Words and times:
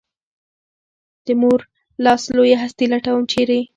د 1.25 1.27
مور 1.41 1.59
لاس 2.03 2.21
لویه 2.35 2.57
هستي 2.63 2.85
لټوم، 2.91 3.21
چېرې؟ 3.31 3.59